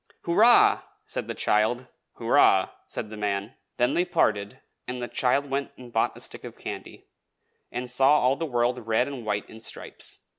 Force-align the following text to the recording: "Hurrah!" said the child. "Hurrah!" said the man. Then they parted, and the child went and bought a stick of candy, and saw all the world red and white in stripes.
"Hurrah!" 0.25 0.81
said 1.05 1.27
the 1.27 1.35
child. 1.35 1.85
"Hurrah!" 2.13 2.69
said 2.87 3.11
the 3.11 3.17
man. 3.17 3.53
Then 3.77 3.93
they 3.93 4.03
parted, 4.03 4.59
and 4.87 4.99
the 4.99 5.07
child 5.07 5.45
went 5.47 5.73
and 5.77 5.93
bought 5.93 6.17
a 6.17 6.21
stick 6.21 6.43
of 6.43 6.57
candy, 6.57 7.05
and 7.71 7.87
saw 7.87 8.19
all 8.19 8.35
the 8.35 8.47
world 8.47 8.87
red 8.87 9.07
and 9.07 9.23
white 9.27 9.47
in 9.47 9.59
stripes. 9.59 10.21